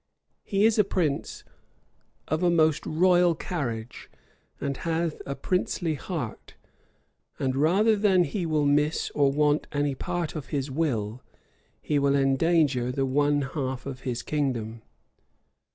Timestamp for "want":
9.31-9.67